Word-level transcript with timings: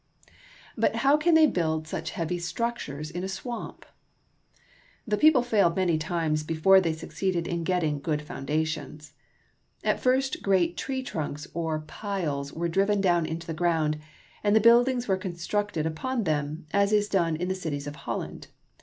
But 0.75 0.95
how 1.05 1.15
can 1.15 1.35
they 1.35 1.45
build 1.45 1.87
such 1.87 2.09
heavy 2.17 2.39
structures 2.39 3.11
in 3.11 3.23
a 3.23 3.29
swamp? 3.29 3.85
The 5.05 5.15
people 5.15 5.43
failed 5.43 5.75
many 5.75 5.99
times 5.99 6.41
before 6.41 6.81
they 6.81 6.91
suc 6.93 7.11
ceeded 7.11 7.45
in 7.45 7.63
getting 7.63 7.99
good 7.99 8.19
foundations. 8.23 9.13
At 9.83 9.99
first 9.99 10.41
great 10.41 10.75
tree 10.75 11.03
trunks, 11.03 11.47
or 11.53 11.81
piles, 11.81 12.51
were 12.51 12.67
driven 12.67 12.99
down 12.99 13.27
into 13.27 13.45
the 13.45 13.53
ground, 13.53 13.99
and 14.43 14.55
the 14.55 14.59
buildings 14.59 15.07
were 15.07 15.17
constructed 15.17 15.85
upon 15.85 16.23
them, 16.23 16.65
as 16.71 16.91
is 16.91 17.07
done 17.07 17.35
in 17.35 17.47
the 17.47 17.53
cities 17.53 17.85
of 17.85 17.95
Holland. 17.97 18.47